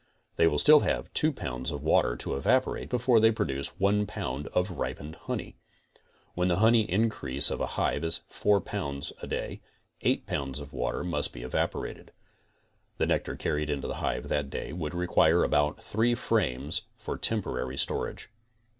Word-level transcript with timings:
They 0.35 0.47
will 0.47 0.57
still 0.57 0.79
have 0.79 1.13
2 1.13 1.31
pounds 1.31 1.69
of 1.69 1.83
water 1.83 2.15
to 2.15 2.35
evaporate 2.35 2.89
before 2.89 3.19
they 3.19 3.31
produce 3.31 3.79
1 3.79 4.07
pound 4.07 4.47
of 4.47 4.71
ripened 4.71 5.13
honey. 5.13 5.57
When 6.33 6.47
the 6.47 6.55
honey 6.55 6.91
increase 6.91 7.51
of 7.51 7.61
a 7.61 7.67
hive 7.77 8.03
is 8.03 8.21
4 8.27 8.61
pounds 8.61 9.13
a 9.21 9.27
day, 9.27 9.61
8 10.01 10.25
pounds 10.25 10.59
of 10.59 10.73
water 10.73 11.03
must 11.03 11.31
be 11.33 11.43
evaporated. 11.43 12.13
The 12.97 13.05
nectar 13.05 13.35
carried 13.35 13.69
into 13.69 13.87
the 13.87 13.97
hive 14.01 14.27
that 14.29 14.49
day 14.49 14.73
would 14.73 14.95
re 14.95 15.05
quire 15.05 15.43
about 15.43 15.83
three 15.83 16.15
frames 16.15 16.81
for 16.97 17.15
temporary 17.15 17.77
storage. 17.77 18.31